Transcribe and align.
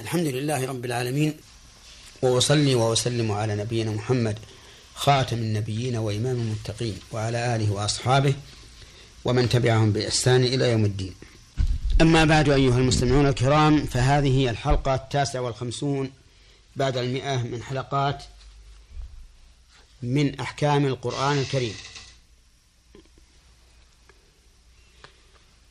الحمد 0.00 0.26
لله 0.26 0.66
رب 0.66 0.84
العالمين 0.84 1.36
وأصلي 2.22 2.74
وأسلم 2.74 3.32
على 3.32 3.56
نبينا 3.56 3.90
محمد 3.90 4.38
خاتم 4.94 5.36
النبيين 5.36 5.96
وإمام 5.96 6.36
المتقين 6.36 6.98
وعلى 7.12 7.56
آله 7.56 7.72
وأصحابه 7.72 8.34
ومن 9.24 9.48
تبعهم 9.48 9.92
بإحسان 9.92 10.44
إلى 10.44 10.70
يوم 10.70 10.84
الدين. 10.84 11.14
أما 12.00 12.24
بعد 12.24 12.48
أيها 12.48 12.78
المستمعون 12.78 13.26
الكرام 13.26 13.86
فهذه 13.86 14.50
الحلقة 14.50 14.94
التاسعة 14.94 15.40
والخمسون 15.40 16.10
بعد 16.76 16.96
المئة 16.96 17.36
من 17.36 17.62
حلقات 17.62 18.22
من 20.02 20.40
أحكام 20.40 20.86
القرآن 20.86 21.38
الكريم. 21.38 21.74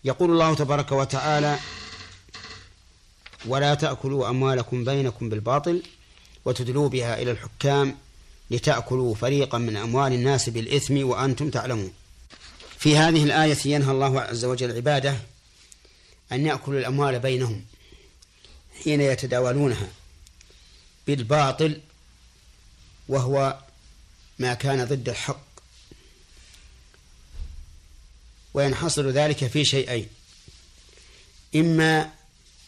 يقول 0.04 0.32
الله 0.32 0.56
تبارك 0.56 0.92
وتعالى 0.92 1.60
ولا 3.46 3.76
تأكلوا 3.76 4.30
أموالكم 4.30 4.84
بينكم 4.86 5.30
بالباطل 5.30 5.84
وتدلوا 6.46 6.90
بها 6.90 7.22
إلى 7.22 7.32
الحكام 7.32 7.98
لتأكلوا 8.52 9.16
فريقا 9.16 9.58
من 9.58 9.78
أموال 9.78 10.14
الناس 10.14 10.50
بالإثم 10.50 11.06
وأنتم 11.06 11.50
تعلمون. 11.50 11.94
في 12.78 12.98
هذه 12.98 13.24
الآية 13.24 13.58
ينهى 13.66 13.92
الله 13.92 14.22
عز 14.22 14.46
وجل 14.46 14.76
عباده 14.76 15.18
أن 16.32 16.46
يأكلوا 16.46 16.80
الأموال 16.80 17.20
بينهم 17.20 17.66
حين 18.84 19.02
يتداولونها 19.02 19.88
بالباطل 21.08 21.82
وهو 23.08 23.60
ما 24.40 24.54
كان 24.54 24.86
ضد 24.86 25.10
الحق 25.10 25.46
وينحصر 28.54 29.10
ذلك 29.10 29.48
في 29.48 29.66
شيئين 29.66 30.08
إما 31.56 32.12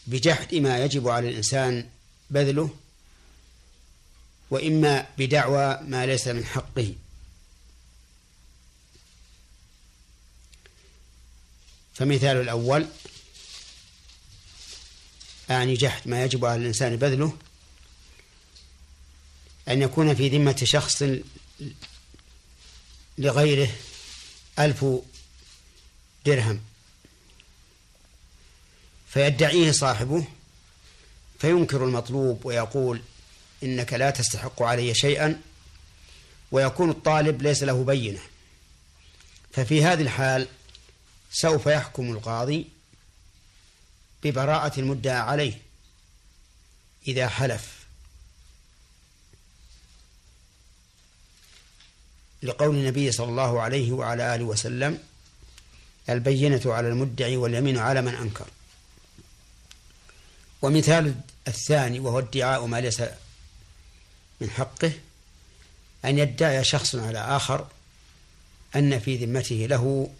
بجحد 0.06 0.54
ما 0.54 0.84
يجب 0.84 1.08
على 1.08 1.28
الإنسان 1.28 1.88
بذله 2.30 2.76
وإما 4.50 5.06
بدعوى 5.18 5.80
ما 5.82 6.06
ليس 6.06 6.28
من 6.28 6.44
حقه. 6.44 6.94
فمثال 11.94 12.36
الأول 12.36 12.86
أعني 15.50 15.74
جحد 15.74 16.08
ما 16.08 16.24
يجب 16.24 16.44
على 16.44 16.60
الإنسان 16.60 16.96
بذله 16.96 17.36
أن 19.68 19.82
يكون 19.82 20.14
في 20.14 20.28
ذمة 20.28 20.56
شخص 20.64 21.02
لغيره 23.18 23.70
ألف 24.58 24.84
درهم. 26.26 26.60
فيدعيه 29.16 29.72
صاحبه 29.72 30.24
فينكر 31.38 31.84
المطلوب 31.84 32.46
ويقول 32.46 33.02
إنك 33.62 33.92
لا 33.92 34.10
تستحق 34.10 34.62
علي 34.62 34.94
شيئا 34.94 35.40
ويكون 36.52 36.90
الطالب 36.90 37.42
ليس 37.42 37.62
له 37.62 37.84
بينة. 37.84 38.20
ففي 39.52 39.84
هذه 39.84 40.02
الحال 40.02 40.48
سوف 41.30 41.66
يحكم 41.66 42.12
القاضي 42.12 42.66
ببراءة 44.22 44.80
المدعى 44.80 45.16
عليه 45.16 45.58
إذا 47.08 47.28
حلف. 47.28 47.86
لقول 52.42 52.76
النبي 52.76 53.12
صلى 53.12 53.28
الله 53.28 53.60
عليه 53.60 53.92
وعلى 53.92 54.34
آله 54.34 54.44
وسلم 54.44 54.98
البينة 56.08 56.62
على 56.66 56.88
المدعي 56.88 57.36
واليمين 57.36 57.78
على 57.78 58.02
من 58.02 58.14
أنكر. 58.14 58.46
ومثال 60.62 61.14
الثاني 61.48 62.00
وهو 62.00 62.18
ادعاء 62.18 62.66
ما 62.66 62.80
ليس 62.80 63.02
من 64.40 64.50
حقه 64.50 64.92
أن 66.04 66.18
يدعي 66.18 66.64
شخص 66.64 66.94
على 66.94 67.18
آخر 67.18 67.66
أن 68.76 68.98
في 69.00 69.16
ذمته 69.16 69.66
له 69.70 70.10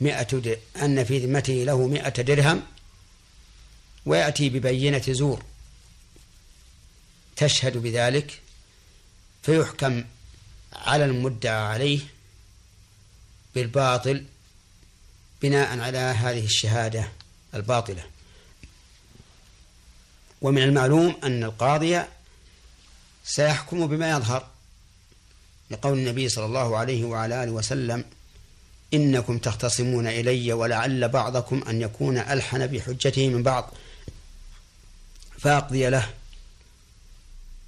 مئة 0.00 0.56
أن 0.82 1.04
في 1.04 1.18
ذمته 1.18 1.52
له 1.52 1.86
مئة 1.86 2.22
درهم 2.22 2.62
ويأتي 4.06 4.48
ببينة 4.48 5.02
زور 5.08 5.42
تشهد 7.36 7.76
بذلك 7.76 8.40
فيحكم 9.42 10.04
على 10.72 11.04
المدعى 11.04 11.56
عليه 11.66 12.00
بالباطل 13.54 14.24
بناء 15.42 15.78
على 15.78 15.98
هذه 15.98 16.44
الشهادة 16.44 17.08
الباطلة. 17.54 18.15
ومن 20.40 20.62
المعلوم 20.62 21.16
أن 21.24 21.44
القاضي 21.44 22.02
سيحكم 23.24 23.86
بما 23.86 24.10
يظهر 24.10 24.46
لقول 25.70 25.98
النبي 25.98 26.28
صلى 26.28 26.44
الله 26.44 26.76
عليه 26.76 27.04
وعلى 27.04 27.44
آله 27.44 27.52
وسلم 27.52 28.04
إنكم 28.94 29.38
تختصمون 29.38 30.06
إلي 30.06 30.52
ولعل 30.52 31.08
بعضكم 31.08 31.62
أن 31.68 31.80
يكون 31.82 32.18
ألحن 32.18 32.66
بحجته 32.66 33.28
من 33.28 33.42
بعض 33.42 33.70
فأقضي 35.38 35.88
له 35.88 36.14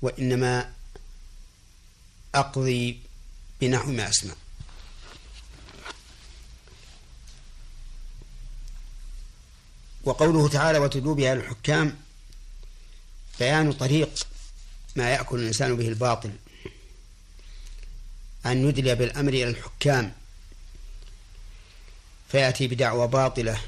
وإنما 0.03 0.73
أقضي 2.35 2.99
بنحو 3.61 3.91
ما 3.91 4.09
أسمع. 4.09 4.35
وقوله 10.05 10.49
تعالى 10.49 10.79
وتدلوا 10.79 11.15
بها 11.15 11.33
الحكام 11.33 11.97
بيان 13.39 13.73
طريق 13.73 14.27
ما 14.97 15.11
يأكل 15.11 15.41
الإنسان 15.41 15.77
به 15.77 15.89
الباطل. 15.89 16.31
أن 18.47 18.69
يدلي 18.69 18.95
بالأمر 18.95 19.33
إلى 19.33 19.49
الحكام. 19.49 20.13
فيأتي 22.29 22.69
بدعوى 22.69 23.09
باطلة 23.09 23.61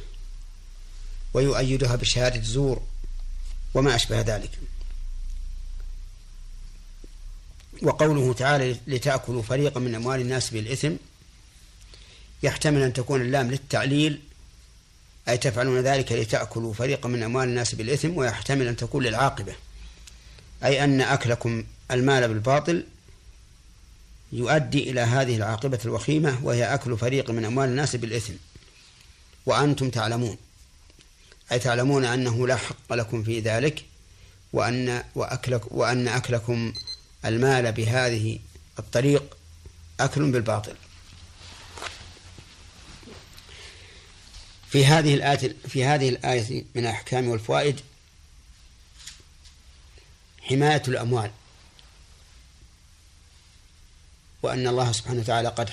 ويؤيدها 1.34 1.96
بشهادة 1.96 2.42
زور 2.42 2.82
وما 3.74 3.94
أشبه 3.94 4.20
ذلك. 4.20 4.50
وقوله 7.82 8.32
تعالى 8.32 8.76
لتأكلوا 8.86 9.42
فريقا 9.42 9.80
من 9.80 9.94
أموال 9.94 10.20
الناس 10.20 10.50
بالإثم 10.50 10.92
يحتمل 12.42 12.82
أن 12.82 12.92
تكون 12.92 13.20
اللام 13.20 13.50
للتعليل 13.50 14.20
أي 15.30 15.36
تفعلون 15.36 15.80
ذلك 15.80 16.12
لتأكلوا 16.12 16.72
فريقا 16.72 17.08
من 17.08 17.22
أموال 17.22 17.48
الناس 17.48 17.74
بالإثم 17.74 18.16
ويحتمل 18.16 18.68
أن 18.68 18.76
تكون 18.76 19.04
للعاقبة. 19.04 19.54
أي 20.64 20.84
أن 20.84 21.00
أكلكم 21.00 21.64
المال 21.90 22.28
بالباطل 22.28 22.84
يؤدي 24.32 24.90
إلى 24.90 25.00
هذه 25.00 25.36
العاقبة 25.36 25.78
الوخيمة 25.84 26.40
وهي 26.42 26.74
أكل 26.74 26.98
فريق 26.98 27.30
من 27.30 27.44
أموال 27.44 27.68
الناس 27.68 27.96
بالإثم. 27.96 28.32
وأنتم 29.46 29.90
تعلمون. 29.90 30.36
أي 31.52 31.58
تعلمون 31.58 32.04
أنه 32.04 32.46
لا 32.46 32.56
حق 32.56 32.92
لكم 32.92 33.22
في 33.22 33.40
ذلك 33.40 33.84
وأن 34.52 35.04
وأكلك 35.14 35.72
وأن 35.72 36.08
أكلكم 36.08 36.72
المال 37.24 37.72
بهذه 37.72 38.38
الطريق 38.78 39.36
أكل 40.00 40.30
بالباطل. 40.30 40.74
في 44.70 44.86
هذه 44.86 45.14
الآية 45.14 45.56
في 45.68 45.84
هذه 45.84 46.08
الآية 46.08 46.64
من 46.74 46.82
الأحكام 46.82 47.28
والفوائد 47.28 47.80
حماية 50.42 50.82
الأموال. 50.88 51.30
وأن 54.42 54.66
الله 54.66 54.92
سبحانه 54.92 55.20
وتعالى 55.20 55.48
قد 55.48 55.70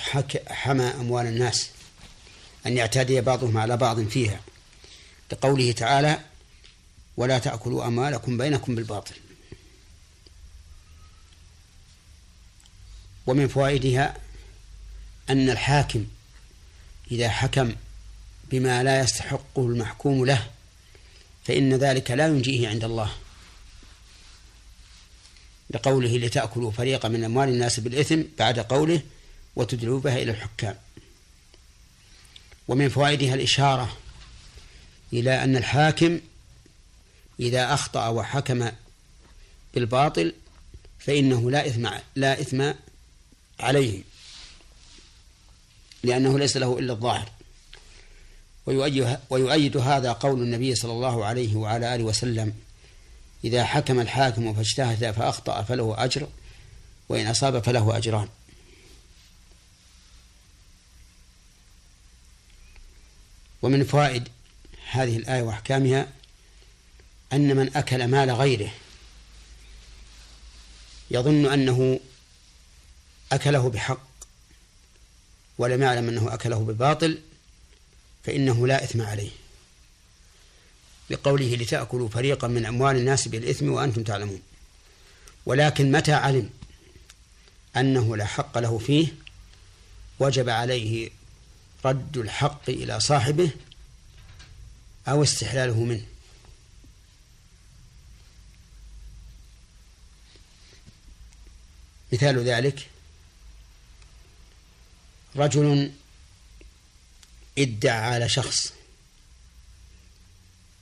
حمى 0.48 0.84
أموال 0.84 1.26
الناس. 1.26 1.70
أن 2.66 2.76
يعتدي 2.76 3.20
بعضهم 3.20 3.58
على 3.58 3.76
بعض 3.76 4.00
فيها. 4.00 4.40
لقوله 5.32 5.72
تعالى 5.72 6.20
ولا 7.16 7.38
تأكلوا 7.38 7.86
أموالكم 7.86 8.38
بينكم 8.38 8.74
بالباطل. 8.74 9.14
ومن 13.26 13.48
فوائدها 13.48 14.16
أن 15.30 15.50
الحاكم 15.50 16.06
إذا 17.10 17.28
حكم 17.28 17.74
بما 18.50 18.82
لا 18.82 19.00
يستحقه 19.00 19.66
المحكوم 19.66 20.24
له 20.26 20.50
فإن 21.44 21.74
ذلك 21.74 22.10
لا 22.10 22.26
ينجيه 22.26 22.68
عند 22.68 22.84
الله. 22.84 23.12
لقوله 25.70 26.16
لتأكلوا 26.16 26.70
فريقا 26.70 27.08
من 27.08 27.24
أموال 27.24 27.48
الناس 27.48 27.80
بالإثم 27.80 28.22
بعد 28.38 28.58
قوله 28.58 29.02
وتدلوا 29.56 30.00
بها 30.00 30.16
إلى 30.16 30.30
الحكام. 30.30 30.76
ومن 32.68 32.88
فوائدها 32.88 33.34
الإشارة 33.34 33.96
إلى 35.12 35.44
أن 35.44 35.56
الحاكم 35.56 36.20
إذا 37.40 37.74
أخطأ 37.74 38.08
وحكم 38.08 38.70
بالباطل 39.74 40.34
فإنه 40.98 41.50
لا 41.50 41.66
إثم 41.66 41.88
لا 42.14 42.40
إثم 42.40 42.72
عليه 43.60 44.02
لأنه 46.02 46.38
ليس 46.38 46.56
له 46.56 46.78
إلا 46.78 46.92
الظاهر. 46.92 47.37
ويؤيد 49.30 49.76
هذا 49.76 50.12
قول 50.12 50.42
النبي 50.42 50.74
صلى 50.74 50.92
الله 50.92 51.24
عليه 51.24 51.56
وعلى 51.56 51.94
آله 51.94 52.04
وسلم 52.04 52.54
إذا 53.44 53.64
حكم 53.64 54.00
الحاكم 54.00 54.54
فاجتهد 54.54 55.10
فأخطأ 55.10 55.62
فله 55.62 56.04
أجر 56.04 56.28
وإن 57.08 57.26
أصاب 57.26 57.62
فله 57.62 57.96
أجران. 57.96 58.28
ومن 63.62 63.84
فوائد 63.84 64.28
هذه 64.90 65.16
الآية 65.16 65.42
وأحكامها 65.42 66.08
أن 67.32 67.56
من 67.56 67.76
أكل 67.76 68.08
مال 68.08 68.30
غيره 68.30 68.70
يظن 71.10 71.52
أنه 71.52 72.00
أكله 73.32 73.70
بحق 73.70 74.08
ولم 75.58 75.82
يعلم 75.82 76.08
أنه 76.08 76.34
أكله 76.34 76.58
بباطل 76.58 77.18
فإنه 78.24 78.66
لا 78.66 78.84
إثم 78.84 79.02
عليه. 79.02 79.30
لقوله 81.10 81.54
لتأكلوا 81.54 82.08
فريقا 82.08 82.48
من 82.48 82.66
أموال 82.66 82.96
الناس 82.96 83.28
بالإثم 83.28 83.68
وأنتم 83.68 84.02
تعلمون. 84.02 84.42
ولكن 85.46 85.92
متى 85.92 86.12
علم 86.12 86.50
أنه 87.76 88.16
لا 88.16 88.24
حق 88.24 88.58
له 88.58 88.78
فيه؟ 88.78 89.08
وجب 90.18 90.48
عليه 90.48 91.10
رد 91.84 92.16
الحق 92.16 92.70
إلى 92.70 93.00
صاحبه 93.00 93.50
أو 95.08 95.22
استحلاله 95.22 95.84
منه. 95.84 96.06
مثال 102.12 102.38
ذلك 102.38 102.88
رجل 105.36 105.92
ادعى 107.62 107.98
على 107.98 108.28
شخص 108.28 108.72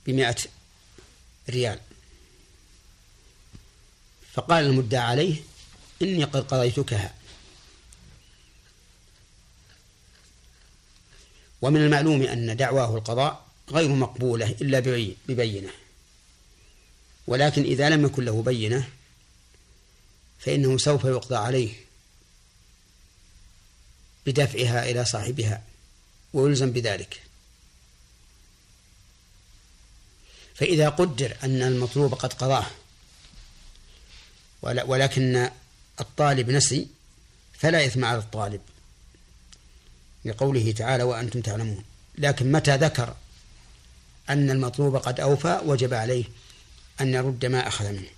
بمائة 0.05 0.35
ريال. 1.49 1.79
فقال 4.33 4.65
المدعى 4.65 5.01
عليه 5.01 5.41
إني 6.01 6.23
قد 6.23 6.47
قضيتكها. 6.47 7.13
ومن 11.61 11.81
المعلوم 11.81 12.21
أن 12.21 12.55
دعواه 12.55 12.97
القضاء 12.97 13.45
غير 13.69 13.89
مقبولة 13.89 14.49
إلا 14.49 14.79
ببينة. 15.27 15.69
ولكن 17.27 17.63
إذا 17.63 17.89
لم 17.89 18.05
يكن 18.05 18.25
له 18.25 18.41
بينة 18.41 18.89
فإنه 20.39 20.77
سوف 20.77 21.05
يقضى 21.05 21.35
عليه 21.35 21.73
بدفعها 24.25 24.89
إلى 24.89 25.05
صاحبها. 25.05 25.63
ويلزم 26.37 26.71
بذلك. 26.71 27.21
فإذا 30.55 30.89
قدر 30.89 31.37
أن 31.43 31.61
المطلوب 31.61 32.13
قد 32.13 32.33
قضاه 32.33 32.65
ولكن 34.61 35.49
الطالب 35.99 36.49
نسي 36.49 36.87
فلا 37.53 37.85
إثم 37.85 38.05
على 38.05 38.17
الطالب 38.17 38.61
لقوله 40.25 40.71
تعالى 40.71 41.03
وأنتم 41.03 41.41
تعلمون 41.41 41.83
لكن 42.17 42.51
متى 42.51 42.77
ذكر 42.77 43.15
أن 44.29 44.49
المطلوب 44.51 44.95
قد 44.95 45.19
أوفى 45.19 45.61
وجب 45.65 45.93
عليه 45.93 46.25
أن 47.01 47.13
يرد 47.13 47.45
ما 47.45 47.67
أخذ 47.67 47.91
منه. 47.91 48.09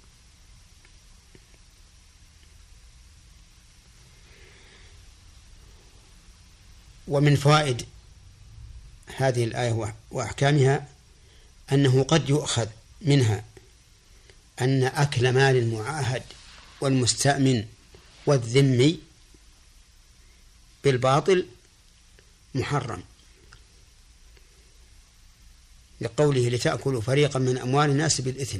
ومن 7.07 7.35
فوائد 7.35 7.85
هذه 9.21 9.43
الآية 9.43 9.95
وأحكامها 10.11 10.87
أنه 11.71 12.03
قد 12.03 12.29
يؤخذ 12.29 12.67
منها 13.01 13.43
أن 14.61 14.83
أكل 14.83 15.33
مال 15.33 15.55
المعاهد 15.55 16.23
والمستأمن 16.81 17.67
والذمي 18.25 18.99
بالباطل 20.83 21.47
محرم. 22.55 23.03
لقوله 26.01 26.49
لتأكلوا 26.49 27.01
فريقا 27.01 27.39
من 27.39 27.57
أموال 27.57 27.89
الناس 27.89 28.21
بالإثم. 28.21 28.59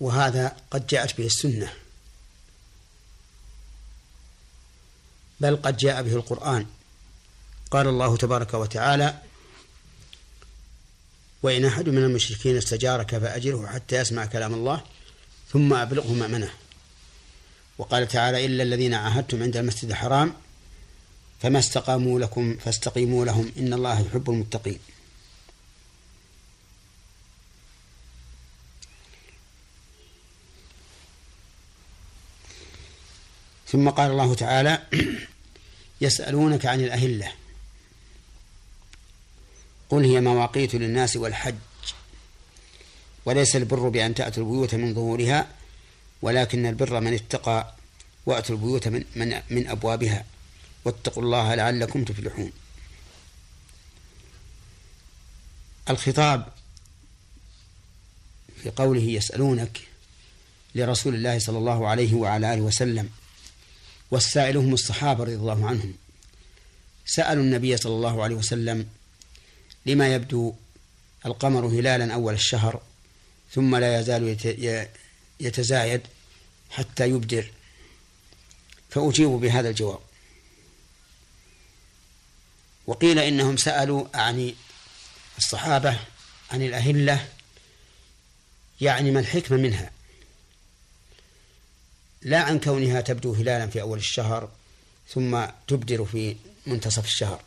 وهذا 0.00 0.56
قد 0.70 0.86
جاءت 0.86 1.18
به 1.18 1.26
السنة. 1.26 1.81
بل 5.42 5.56
قد 5.56 5.76
جاء 5.76 6.02
به 6.02 6.14
القرآن. 6.14 6.66
قال 7.70 7.88
الله 7.88 8.16
تبارك 8.16 8.54
وتعالى 8.54 9.14
وإن 11.42 11.64
أحد 11.64 11.88
من 11.88 12.04
المشركين 12.04 12.56
استجارك 12.56 13.18
فأجره 13.18 13.66
حتى 13.66 13.96
يسمع 13.96 14.26
كلام 14.26 14.54
الله 14.54 14.84
ثم 15.52 15.74
أبلغه 15.74 16.12
مأمنة. 16.12 16.50
وقال 17.78 18.08
تعالى 18.08 18.46
إلا 18.46 18.62
الذين 18.62 18.94
عاهدتم 18.94 19.42
عند 19.42 19.56
المسجد 19.56 19.90
الحرام 19.90 20.34
فما 21.40 21.58
استقاموا 21.58 22.20
لكم 22.20 22.56
فاستقيموا 22.56 23.24
لهم 23.24 23.52
إن 23.58 23.72
الله 23.72 24.00
يحب 24.00 24.30
المتقين. 24.30 24.78
ثم 33.68 33.90
قال 33.90 34.10
الله 34.10 34.34
تعالى 34.34 34.82
يسألونك 36.02 36.66
عن 36.66 36.80
الأهلة. 36.80 37.32
قل 39.90 40.04
هي 40.04 40.20
مواقيت 40.20 40.74
للناس 40.74 41.16
والحج. 41.16 41.54
وليس 43.24 43.56
البر 43.56 43.88
بأن 43.88 44.14
تأتوا 44.14 44.42
البيوت 44.42 44.74
من 44.74 44.94
ظهورها 44.94 45.48
ولكن 46.22 46.66
البر 46.66 47.00
من 47.00 47.14
اتقى 47.14 47.74
وأتوا 48.26 48.54
البيوت 48.56 48.88
من, 48.88 49.04
من, 49.16 49.40
من 49.50 49.68
أبوابها. 49.68 50.24
واتقوا 50.84 51.22
الله 51.22 51.54
لعلكم 51.54 52.04
تفلحون. 52.04 52.52
الخطاب 55.90 56.46
في 58.62 58.70
قوله 58.70 59.02
يسألونك 59.02 59.80
لرسول 60.74 61.14
الله 61.14 61.38
صلى 61.38 61.58
الله 61.58 61.88
عليه 61.88 62.14
وعلى 62.14 62.54
آله 62.54 62.62
وسلم 62.62 63.10
والسائل 64.12 64.56
هم 64.56 64.74
الصحابة 64.74 65.24
رضي 65.24 65.34
الله 65.34 65.66
عنهم. 65.66 65.94
سألوا 67.06 67.42
النبي 67.42 67.76
صلى 67.76 67.92
الله 67.92 68.22
عليه 68.22 68.34
وسلم 68.34 68.88
لما 69.86 70.14
يبدو 70.14 70.54
القمر 71.26 71.66
هلالا 71.66 72.14
أول 72.14 72.34
الشهر 72.34 72.82
ثم 73.52 73.76
لا 73.76 74.00
يزال 74.00 74.36
يتزايد 75.40 76.00
حتى 76.70 77.08
يبدر 77.08 77.50
فأجيب 78.90 79.28
بهذا 79.28 79.68
الجواب. 79.68 80.00
وقيل 82.86 83.18
إنهم 83.18 83.56
سألوا 83.56 84.06
أعني 84.14 84.54
الصحابة 85.38 85.98
عن 86.50 86.62
الأهلة 86.62 87.28
يعني 88.80 89.10
ما 89.10 89.20
الحكمة 89.20 89.56
منها. 89.56 89.90
لا 92.22 92.42
عن 92.42 92.60
كونها 92.60 93.00
تبدو 93.00 93.34
هلالا 93.34 93.66
في 93.66 93.80
أول 93.80 93.98
الشهر 93.98 94.48
ثم 95.08 95.44
تبدر 95.68 96.04
في 96.04 96.36
منتصف 96.66 97.04
الشهر. 97.04 97.42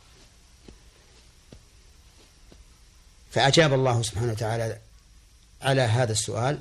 فأجاب 3.32 3.74
الله 3.74 4.02
سبحانه 4.02 4.32
وتعالى 4.32 4.80
على 5.62 5.82
هذا 5.82 6.12
السؤال 6.12 6.60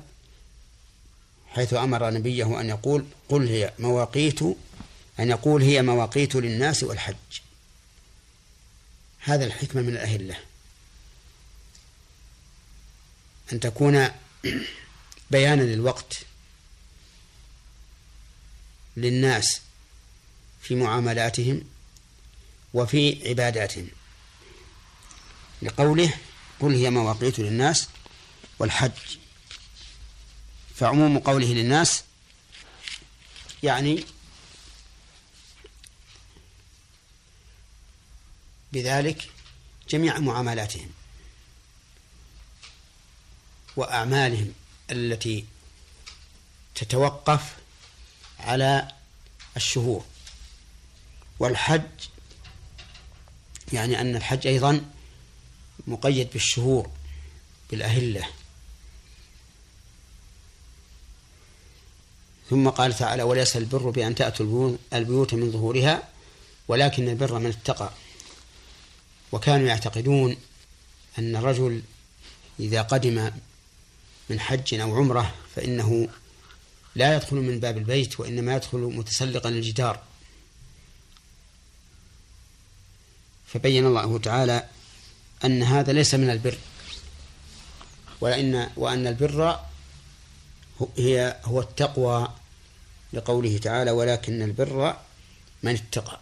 حيث 1.47 1.73
أمر 1.73 2.09
نبيه 2.09 2.61
أن 2.61 2.69
يقول 2.69 3.05
قل 3.29 3.47
هي 3.47 3.73
مواقيت 3.79 4.41
أن 5.19 5.29
يقول 5.29 5.61
هي 5.61 5.81
مواقيت 5.81 6.35
للناس 6.35 6.83
والحج. 6.83 7.15
هذا 9.19 9.45
الحكمة 9.45 9.81
من 9.81 9.89
الأهلة. 9.89 10.37
أن 13.53 13.59
تكون 13.59 14.09
بيانا 15.31 15.61
للوقت. 15.61 16.25
للناس 18.97 19.61
في 20.61 20.75
معاملاتهم 20.75 21.63
وفي 22.73 23.29
عباداتهم. 23.29 23.87
لقوله 25.61 26.13
قل 26.59 26.75
هي 26.75 26.89
مواقيت 26.89 27.39
للناس 27.39 27.87
والحج. 28.59 29.17
فعموم 30.75 31.19
قوله 31.19 31.47
للناس 31.47 32.03
يعني 33.63 34.05
بذلك 38.73 39.29
جميع 39.89 40.19
معاملاتهم 40.19 40.89
وأعمالهم 43.75 44.53
التي 44.91 45.45
تتوقف 46.75 47.55
على 48.45 48.87
الشهور. 49.57 50.03
والحج 51.39 51.81
يعني 53.73 54.01
أن 54.01 54.15
الحج 54.15 54.47
أيضا 54.47 54.85
مقيد 55.87 56.29
بالشهور 56.33 56.89
بالأهلة. 57.71 58.27
ثم 62.49 62.69
قال 62.69 62.93
تعالى 62.93 63.23
وليس 63.23 63.57
البر 63.57 63.89
بأن 63.89 64.15
تأتوا 64.15 64.77
البيوت 64.93 65.33
من 65.33 65.51
ظهورها 65.51 66.03
ولكن 66.67 67.09
البر 67.09 67.39
من 67.39 67.49
اتقى. 67.49 67.91
وكانوا 69.31 69.67
يعتقدون 69.67 70.37
أن 71.19 71.35
الرجل 71.35 71.81
إذا 72.59 72.81
قدم 72.81 73.31
من 74.29 74.39
حج 74.39 74.73
أو 74.73 74.95
عمرة 74.95 75.33
فإنه 75.55 76.07
لا 76.95 77.15
يدخل 77.15 77.35
من 77.35 77.59
باب 77.59 77.77
البيت 77.77 78.19
وإنما 78.19 78.55
يدخل 78.55 78.77
متسلقا 78.77 79.49
الجدار 79.49 79.99
فبين 83.47 83.85
الله 83.85 84.19
تعالى 84.19 84.63
أن 85.45 85.63
هذا 85.63 85.93
ليس 85.93 86.15
من 86.15 86.29
البر. 86.29 86.57
وإن 88.21 88.69
وأن 88.75 89.07
البر 89.07 89.59
هي 90.97 91.37
هو 91.43 91.59
التقوى 91.61 92.33
لقوله 93.13 93.57
تعالى 93.57 93.91
ولكن 93.91 94.41
البر 94.41 94.97
من 95.63 95.73
اتقى. 95.73 96.19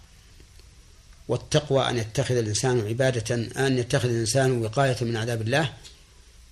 والتقوى 1.28 1.90
أن 1.90 1.98
يتخذ 1.98 2.36
الإنسان 2.36 2.88
عبادة 2.88 3.36
أن 3.36 3.78
يتخذ 3.78 4.10
الإنسان 4.10 4.62
وقاية 4.62 4.98
من 5.02 5.18
عذاب 5.18 5.42
الله 5.42 5.74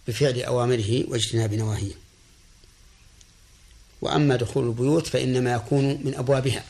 بفعل 0.07 0.41
أوامره 0.41 1.03
واجتناب 1.07 1.53
نواهيه. 1.53 2.10
وأما 4.01 4.35
دخول 4.35 4.67
البيوت 4.67 5.07
فإنما 5.07 5.53
يكون 5.53 5.85
من 5.85 6.15
أبوابها. 6.15 6.63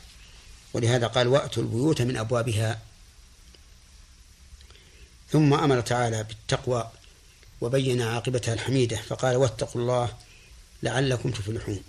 ولهذا 0.74 1.08
قال 1.08 1.28
وأتوا 1.28 1.64
البيوت 1.64 2.02
من 2.02 2.18
أبوابها. 2.18 2.82
ثم 5.32 5.54
أمر 5.54 5.82
تعالى 5.82 6.24
بالتقوى 6.24 6.92
وبين 7.62 8.02
عاقبتها 8.02 8.54
الحميدة 8.54 8.98
فقال 8.98 9.36
واتقوا 9.36 9.82
الله 9.82 10.18
لعلكم 10.84 11.32
تفلحون. 11.32 11.84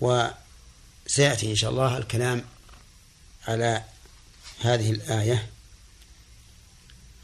وسيأتي 0.00 1.50
إن 1.50 1.56
شاء 1.56 1.70
الله 1.70 1.98
الكلام 1.98 2.44
على 3.48 3.84
هذه 4.60 4.90
الآية 4.90 5.50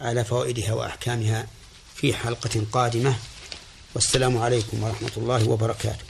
على 0.01 0.25
فوائدها 0.25 0.73
وأحكامها. 0.73 1.47
في 2.01 2.15
حلقة 2.15 2.63
قادمة. 2.73 3.15
والسلام 3.95 4.39
عليكم 4.39 4.83
ورحمة 4.83 5.11
الله 5.17 5.49
وبركاته. 5.49 6.10